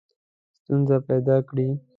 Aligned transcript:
ستونزي 0.57 0.97
پیدا 1.07 1.35
کړي. 1.47 1.67